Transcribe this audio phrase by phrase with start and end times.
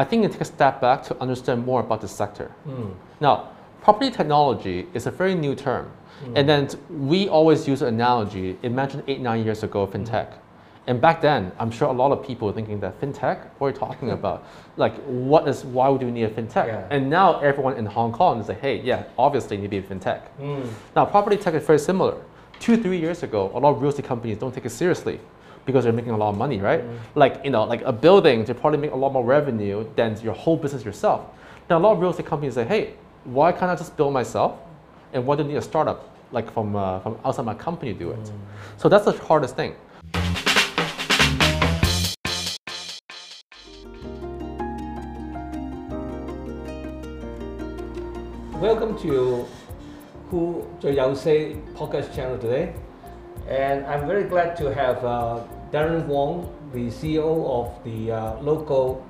[0.00, 2.50] I think it takes a step back to understand more about the sector.
[2.66, 2.94] Mm.
[3.20, 3.50] Now,
[3.82, 5.92] property technology is a very new term.
[6.24, 6.32] Mm.
[6.36, 8.56] And then we always use an analogy.
[8.62, 10.28] Imagine eight, nine years ago, fintech.
[10.86, 13.70] And back then, I'm sure a lot of people were thinking that fintech, what are
[13.72, 14.46] you talking about?
[14.78, 16.68] Like, what is, why would you need a fintech?
[16.68, 16.88] Yeah.
[16.90, 19.86] And now everyone in Hong Kong is like, hey, yeah, obviously you need to be
[19.86, 20.22] a fintech.
[20.40, 20.66] Mm.
[20.96, 22.16] Now, property tech is very similar.
[22.58, 25.20] Two, three years ago, a lot of real estate companies don't take it seriously
[25.70, 26.82] because they're making a lot of money, right?
[27.14, 30.34] Like, you know, like a building, they probably make a lot more revenue than your
[30.34, 31.26] whole business yourself.
[31.68, 34.58] Now, a lot of real estate companies say, hey, why can't I just build myself?
[35.12, 37.98] And why do I need a startup like from, uh, from outside my company to
[37.98, 38.32] do it?
[38.78, 39.74] So that's the hardest thing.
[48.60, 49.46] Welcome to
[50.30, 52.72] Hu 最有 Say podcast channel today.
[53.48, 55.40] And I'm very glad to have uh,
[55.72, 59.06] Darren Wong, the CEO of the uh, local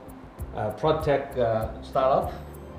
[0.54, 2.32] uh, uh, startup,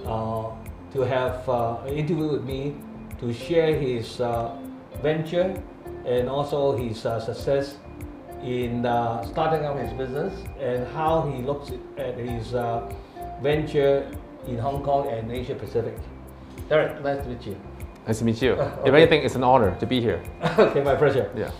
[0.05, 0.51] uh,
[0.93, 2.75] to have uh, an interview with me
[3.19, 4.55] to share his uh,
[5.01, 5.61] venture
[6.05, 7.77] and also his success
[8.43, 8.81] in
[9.31, 12.51] starting up his business and how he looks at his
[13.41, 14.11] venture
[14.47, 15.95] in Hong Kong and Asia Pacific.
[16.69, 17.57] Derek, nice to meet you.
[18.07, 18.53] Nice to meet you.
[18.85, 20.23] If anything, it's an honor to be here.
[20.57, 21.29] okay, my pleasure.
[21.35, 21.51] Yeah.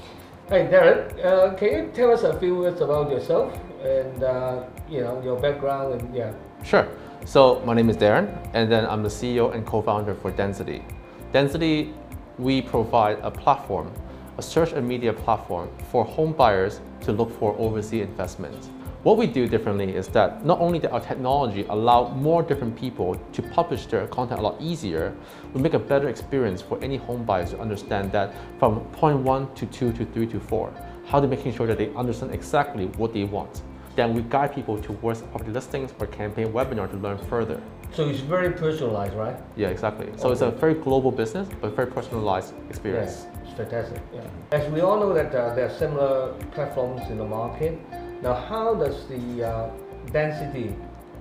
[0.52, 4.99] Hey, Derek, uh, can you tell us a few words about yourself and uh, you
[4.99, 6.33] know your background and yeah.
[6.61, 6.89] Sure.
[7.23, 10.83] So my name is Darren, and then I'm the CEO and co-founder for Density.
[11.31, 11.93] Density,
[12.38, 13.93] we provide a platform,
[14.38, 18.67] a search and media platform for home buyers to look for overseas investments.
[19.03, 23.16] What we do differently is that not only that our technology allow more different people
[23.33, 25.16] to publish their content a lot easier,
[25.55, 29.52] we make a better experience for any home buyers to understand that from point one
[29.55, 30.71] to two to three to four,
[31.08, 33.63] how to making sure that they understand exactly what they want.
[33.95, 37.59] Then we guide people towards property listings or campaign webinar to learn further.
[37.93, 39.36] So it's very personalized, right?
[39.55, 40.11] Yeah, exactly.
[40.15, 43.25] So it's a very global business, but very personalized experience.
[43.25, 44.03] Yes, it's fantastic.
[44.13, 44.21] Yeah.
[44.52, 47.80] As we all know that uh, there are similar platforms in the market.
[48.21, 49.70] Now, how does the uh,
[50.11, 50.76] density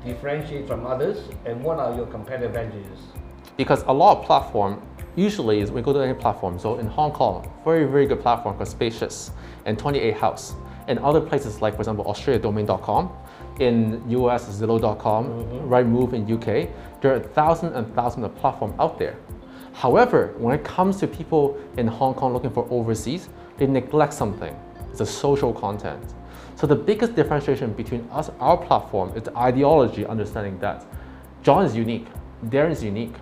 [0.05, 2.99] differentiate from others, and what are your competitive advantages?
[3.56, 4.83] Because a lot of platform,
[5.16, 6.59] usually is we go to any platform.
[6.59, 9.31] So in Hong Kong, very, very good platform called Spacious
[9.65, 10.55] and 28 House.
[10.88, 13.11] And other places like, for example, AustraliaDomain.com,
[13.61, 15.27] in US, Zillow.com,
[15.69, 19.17] Rightmove in UK, there are thousands and thousands of platforms out there.
[19.72, 24.55] However, when it comes to people in Hong Kong looking for overseas, they neglect something.
[24.88, 26.03] It's the social content.
[26.60, 30.84] So the biggest differentiation between us, our platform, is the ideology, understanding that
[31.43, 32.06] John is unique,
[32.44, 33.15] Darren is unique.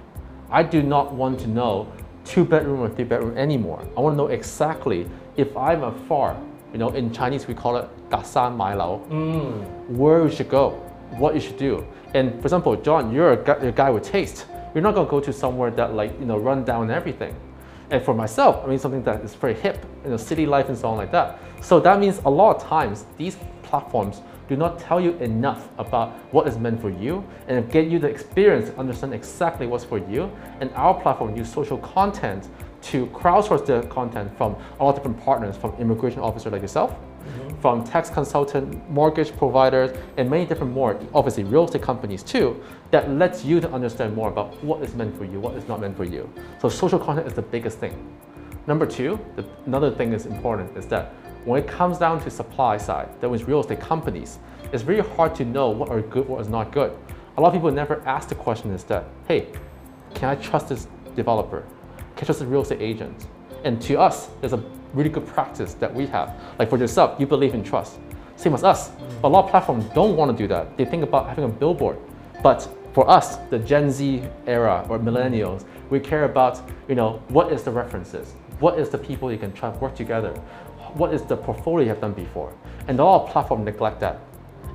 [0.51, 1.87] I do not want to know
[2.25, 3.81] two bedroom or three bedroom anymore.
[3.97, 6.37] I want to know exactly if I'm afar,
[6.73, 9.89] you know, in Chinese we call it gasan mai lao, mm.
[9.89, 10.71] where you should go,
[11.19, 11.87] what you should do.
[12.15, 14.47] And for example, John, you're a guy with taste.
[14.75, 17.37] You're not gonna go to somewhere that like, you know, run down everything.
[17.91, 20.77] And for myself, I mean something that is very hip, you know, city life and
[20.77, 21.39] so on like that.
[21.63, 26.13] So that means a lot of times these platforms do not tell you enough about
[26.33, 29.99] what is meant for you and get you the experience to understand exactly what's for
[29.99, 30.31] you.
[30.61, 32.49] And our platform use social content
[32.81, 36.95] to crowdsource the content from a lot of different partners, from immigration officer like yourself,
[37.61, 43.11] from tax consultant, mortgage providers, and many different more, obviously real estate companies too, that
[43.11, 45.97] lets you to understand more about what is meant for you, what is not meant
[45.97, 46.33] for you.
[46.61, 47.97] So social content is the biggest thing.
[48.67, 51.15] Number two, the, another thing is important is that
[51.45, 54.39] when it comes down to supply side, that means real estate companies,
[54.73, 56.97] it's very hard to know what are good, what is not good.
[57.37, 59.49] A lot of people never ask the question is that, hey,
[60.15, 60.87] can I trust this
[61.17, 61.61] developer?
[62.17, 63.27] Can I trust this real estate agent?
[63.65, 64.63] And to us, there's a
[64.95, 66.35] really good practice that we have.
[66.59, 67.99] Like for yourself, you believe in trust.
[68.37, 68.91] Same as us.
[69.21, 70.77] But a lot of platforms don't want to do that.
[70.77, 71.99] They think about having a billboard.
[72.43, 77.53] But for us, the Gen Z era or millennials, we care about, you know, what
[77.53, 78.35] is the references?
[78.61, 80.33] What is the people you can try to work together?
[80.95, 82.55] What is the portfolio you have done before?
[82.87, 84.21] And a lot of platforms neglect that.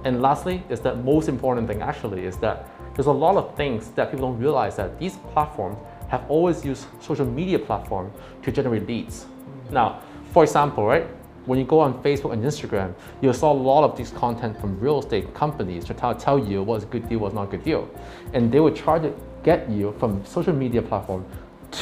[0.04, 3.90] And lastly, is the most important thing actually is that there's a lot of things
[3.92, 5.78] that people don't realize that these platforms
[6.14, 8.12] have always used social media platform
[8.44, 9.26] to generate leads.
[9.72, 11.08] Now, for example, right,
[11.48, 14.80] when you go on Facebook and Instagram, you saw a lot of these content from
[14.80, 17.64] real estate companies to tell, tell you what's a good deal, what's not a good
[17.64, 17.90] deal.
[18.34, 19.12] And they would try to
[19.42, 21.26] get you from social media platform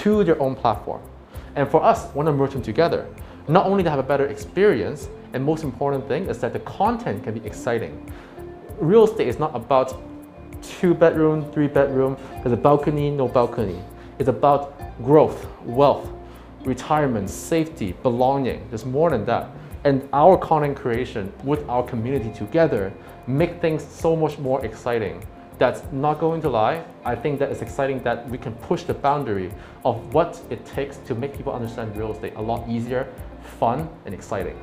[0.01, 1.01] to their own platform.
[1.55, 3.05] And for us, want to merge them together.
[3.49, 7.25] Not only to have a better experience, and most important thing is that the content
[7.25, 8.09] can be exciting.
[8.79, 10.01] Real estate is not about
[10.63, 13.81] two bedroom, three bedroom, there's a balcony, no balcony.
[14.21, 16.07] It's about growth, wealth,
[16.63, 18.63] retirement, safety, belonging.
[18.69, 19.49] There's more than that.
[19.83, 22.93] And our content creation with our community together
[23.25, 25.25] make things so much more exciting.
[25.57, 26.83] that's not going to lie.
[27.03, 29.51] I think that it's exciting that we can push the boundary
[29.85, 33.07] of what it takes to make people understand real estate a lot easier,
[33.59, 34.57] fun, and exciting.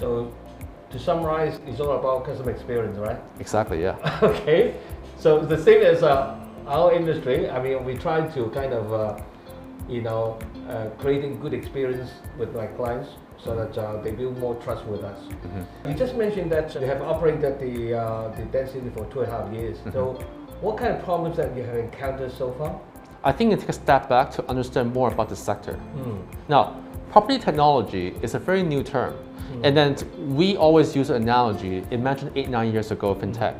[0.00, 0.34] So
[0.90, 3.20] to summarize, it's all about customer experience, right?
[3.38, 4.18] Exactly, yeah.
[4.22, 4.74] okay.
[5.16, 9.20] So the same as uh, our industry, I mean, we try to kind of, uh,
[9.88, 10.38] you know,
[10.68, 13.08] uh, creating good experience with my clients
[13.42, 15.18] so that uh, they build more trust with us.
[15.18, 15.88] Mm-hmm.
[15.88, 19.36] You just mentioned that you have operated the uh, the density for two and a
[19.36, 19.78] half years.
[19.78, 19.92] Mm-hmm.
[19.92, 20.12] So,
[20.60, 22.78] what kind of problems that you have encountered so far?
[23.24, 25.78] I think it takes a step back to understand more about the sector.
[25.96, 26.22] Mm.
[26.48, 26.80] Now,
[27.10, 29.14] property technology is a very new term.
[29.64, 29.96] And then
[30.36, 31.82] we always use an analogy.
[31.90, 33.56] Imagine eight, nine years ago, fintech.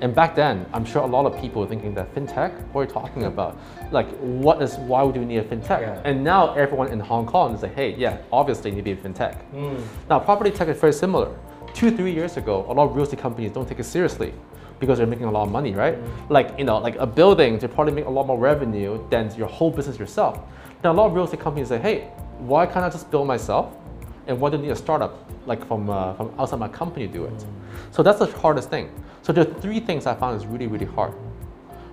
[0.00, 2.84] And back then, I'm sure a lot of people were thinking that fintech, what are
[2.84, 3.58] you talking about?
[3.90, 5.80] Like, what is, why would you need a fintech?
[5.80, 6.02] Yeah.
[6.04, 9.00] And now everyone in Hong Kong is like, hey, yeah, obviously you need to be
[9.00, 9.38] a fintech.
[9.52, 9.82] Mm.
[10.10, 11.34] Now, property tech is very similar.
[11.72, 14.32] Two, three years ago, a lot of real estate companies don't take it seriously
[14.78, 15.98] because they're making a lot of money, right?
[16.28, 19.48] Like, you know, like a building, they probably make a lot more revenue than your
[19.48, 20.40] whole business yourself.
[20.82, 23.72] Now, a lot of real estate companies say, hey, why can't I just build myself?
[24.26, 27.12] And why do I need a startup like from, uh, from outside my company to
[27.12, 27.44] do it?
[27.90, 28.90] So that's the hardest thing.
[29.24, 31.14] So there are three things I found is really, really hard.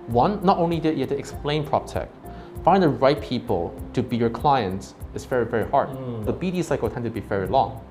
[0.08, 2.10] One, not only did you have to explain prop tech,
[2.62, 5.88] find the right people to be your clients is very, very hard.
[5.88, 6.26] Mm.
[6.26, 7.82] The BD cycle tend to be very long.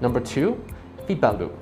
[0.00, 0.58] Number two,
[1.06, 1.54] feedback loop.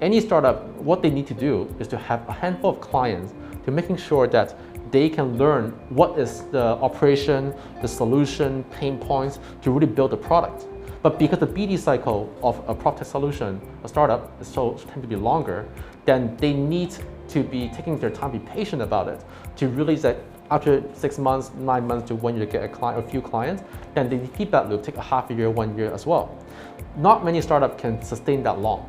[0.00, 3.32] Any startup, what they need to do is to have a handful of clients
[3.64, 4.56] to making sure that
[4.90, 10.16] they can learn what is the operation, the solution, pain points to really build the
[10.16, 10.66] product.
[11.00, 15.02] But because the BD cycle of a prop tech solution, a startup, is so tend
[15.02, 15.68] to be longer,
[16.06, 16.96] then they need
[17.28, 19.22] to be taking their time, be patient about it,
[19.56, 20.18] to realize that
[20.50, 23.64] after six months, nine months to one year to get a client, a few clients,
[23.94, 26.38] then they keep that loop take a half a year, one year as well.
[26.96, 28.88] Not many startups can sustain that long.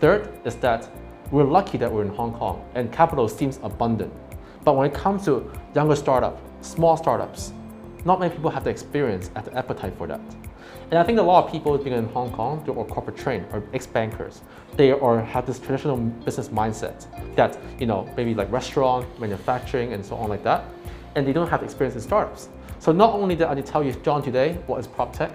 [0.00, 0.90] Third is that
[1.30, 4.12] we're lucky that we're in Hong Kong and capital seems abundant.
[4.64, 7.52] But when it comes to younger startup, small startups,
[8.04, 10.20] not many people have the experience and the appetite for that.
[10.90, 13.62] And I think a lot of people being in Hong Kong, or corporate trained or
[13.72, 14.42] ex-bankers.
[14.76, 17.06] They or have this traditional business mindset
[17.36, 20.64] that, you know, maybe like restaurant, manufacturing, and so on like that.
[21.14, 22.48] And they don't have experience in startups.
[22.78, 25.32] So not only did I tell you, John, today, what is prop tech,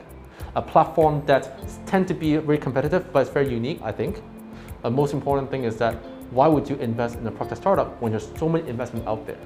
[0.56, 4.22] a platform that tend to be very competitive, but it's very unique, I think.
[4.84, 5.96] The most important thing is that
[6.32, 9.26] why would you invest in a prop tech startup when there's so many investment out
[9.26, 9.40] there?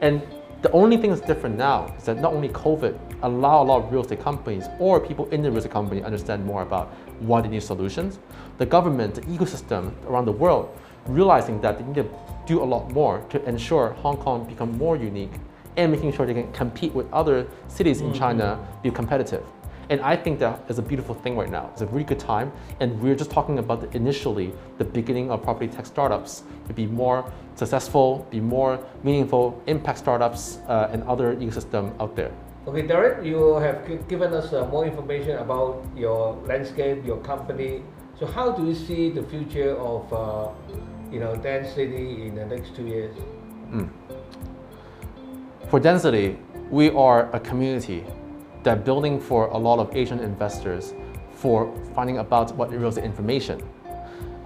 [0.00, 0.22] And
[0.64, 3.92] the only thing that's different now is that not only COVID allow a lot of
[3.92, 6.88] real estate companies or people in the real estate company understand more about
[7.20, 8.18] why they need solutions.
[8.56, 10.74] The government, the ecosystem around the world,
[11.06, 12.08] realizing that they need to
[12.46, 15.32] do a lot more to ensure Hong Kong become more unique
[15.76, 18.18] and making sure they can compete with other cities in mm-hmm.
[18.18, 19.44] China, be competitive.
[19.90, 21.70] And I think that is a beautiful thing right now.
[21.72, 22.52] It's a really good time.
[22.80, 26.86] And we're just talking about the, initially the beginning of property tech startups to be
[26.86, 32.32] more successful, be more meaningful, impact startups uh, and other ecosystem out there.
[32.66, 37.82] Okay, Derek, you have given us uh, more information about your landscape, your company.
[38.18, 40.48] So, how do you see the future of, uh,
[41.12, 43.14] you know, density in the next two years?
[45.68, 46.38] For density,
[46.70, 48.04] we are a community
[48.64, 50.94] that building for a lot of Asian investors
[51.32, 53.62] for finding about what real estate information.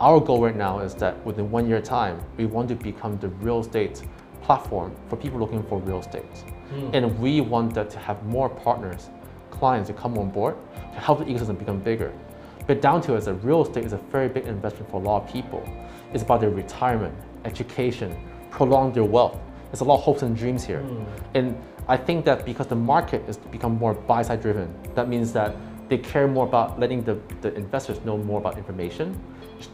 [0.01, 3.29] Our goal right now is that within one year time, we want to become the
[3.29, 4.03] real estate
[4.43, 6.25] platform for people looking for real estate.
[6.71, 6.91] Hmm.
[6.93, 9.09] And we want that to have more partners,
[9.51, 12.13] clients to come on board to help the ecosystem become bigger.
[12.67, 15.05] But down to it, as a real estate is a very big investment for a
[15.05, 15.67] lot of people.
[16.13, 18.17] It's about their retirement, education,
[18.51, 19.39] prolong their wealth.
[19.67, 20.81] There's a lot of hopes and dreams here.
[20.81, 21.05] Hmm.
[21.35, 25.33] And I think that because the market has become more buy side driven, that means
[25.33, 25.57] that
[25.89, 29.19] they care more about letting the, the investors know more about information,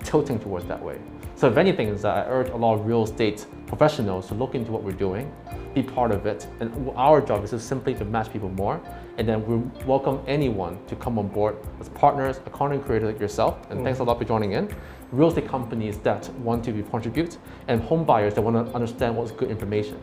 [0.04, 1.00] tilting towards that way.
[1.35, 4.54] So if anything, is that I urge a lot of real estate professionals to look
[4.54, 5.35] into what we're doing,
[5.75, 8.80] be part of it, and our job is just simply to match people more,
[9.18, 13.18] and then we welcome anyone to come on board as partners, a content creator like
[13.18, 14.73] yourself, and thanks a lot for joining in.
[15.11, 19.33] Real estate companies that want to contribute, and home buyers that want to understand what's
[19.33, 20.00] good information.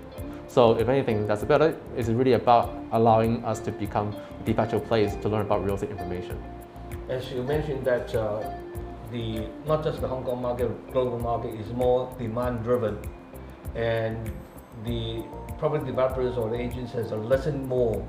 [0.51, 1.81] So if anything, that's about it.
[1.95, 5.75] It's really about allowing us to become a de facto place to learn about real
[5.75, 6.37] estate information.
[7.07, 8.43] As you mentioned that uh,
[9.13, 12.99] the not just the Hong Kong market, global market is more demand driven,
[13.75, 14.29] and
[14.83, 15.23] the
[15.57, 18.05] property developers or the agents has to listen more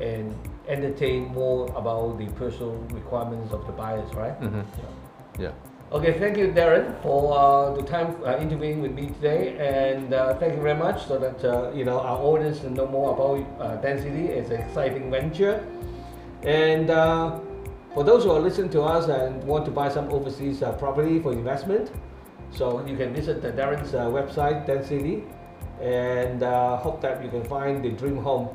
[0.00, 0.34] and
[0.68, 4.38] entertain more about the personal requirements of the buyers, right?
[4.42, 4.64] Mhm.
[5.38, 5.44] Yeah.
[5.44, 5.69] Yeah.
[5.92, 10.34] Okay, thank you, Darren, for uh, the time uh, interviewing with me today, and uh,
[10.38, 11.04] thank you very much.
[11.08, 14.26] So that uh, you know our audience know more about uh, density.
[14.26, 15.66] It's an exciting venture,
[16.44, 17.40] and uh,
[17.92, 21.32] for those who are listening to us and want to buy some overseas property for
[21.32, 21.90] investment,
[22.52, 25.24] so you can visit the Darren's website, Density,
[25.82, 26.40] and
[26.78, 28.48] hope that you can find the dream home.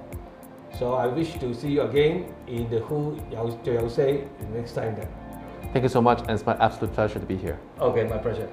[0.79, 4.23] So I wish to see you again in the Hu Yao Say
[4.53, 4.95] next time.
[4.95, 5.24] Then.
[5.73, 7.59] Thank you so much, and it's my absolute pleasure to be here.
[7.79, 8.49] Okay, my pleasure.